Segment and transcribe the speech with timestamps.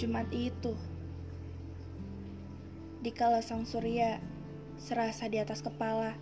[0.00, 0.72] Jumat itu.
[3.02, 4.22] Dikala sang surya
[4.80, 6.16] serasa di atas kepala.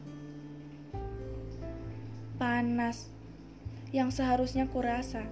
[2.40, 3.12] Panas
[3.90, 5.26] yang seharusnya kurasa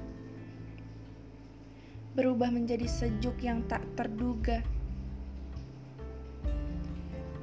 [2.19, 4.59] berubah menjadi sejuk yang tak terduga.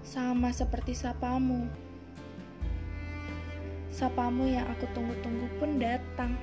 [0.04, 1.72] Sama seperti sapamu.
[3.88, 6.36] Sapamu yang aku tunggu-tunggu pun datang.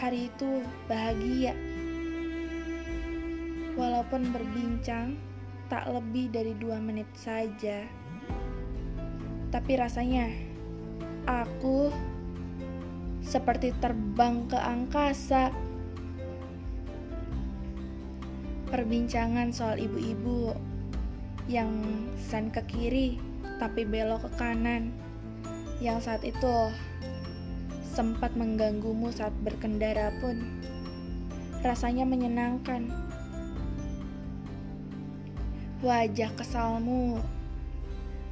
[0.00, 1.69] Hari itu bahagia.
[3.80, 5.16] Walaupun berbincang
[5.72, 7.88] tak lebih dari dua menit saja.
[9.48, 10.28] Tapi rasanya
[11.24, 11.88] aku
[13.24, 15.48] seperti terbang ke angkasa.
[18.68, 20.52] Perbincangan soal ibu-ibu
[21.48, 21.72] yang
[22.20, 23.16] sen ke kiri
[23.56, 24.92] tapi belok ke kanan.
[25.80, 26.68] Yang saat itu
[27.80, 30.36] sempat mengganggumu saat berkendara pun
[31.64, 32.92] rasanya menyenangkan.
[35.80, 37.24] Wajah kesalmu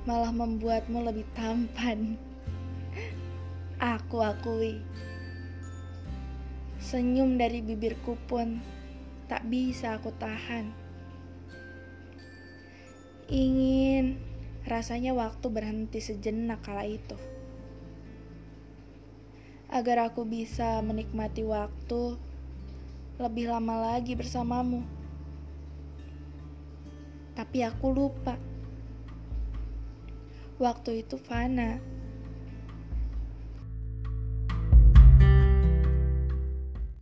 [0.04, 2.20] malah membuatmu lebih tampan.
[3.80, 4.84] Aku akui.
[6.76, 8.60] Senyum dari bibirku pun
[9.32, 10.76] tak bisa aku tahan.
[13.32, 14.20] Ingin
[14.68, 17.16] rasanya waktu berhenti sejenak kala itu.
[19.72, 22.20] Agar aku bisa menikmati waktu
[23.16, 24.97] lebih lama lagi bersamamu
[27.38, 28.34] tapi aku lupa.
[30.58, 31.78] Waktu itu fana.